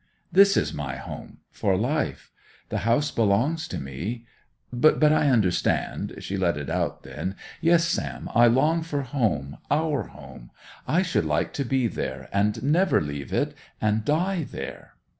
[0.31, 2.31] 'This is my home—for life.
[2.69, 4.25] The house belongs to me.
[4.73, 7.35] But I understand'—She let it out then.
[7.61, 8.27] 'Yes, Sam.
[8.33, 10.49] I long for home—our home!
[10.87, 14.95] I should like to be there, and never leave it, and die there.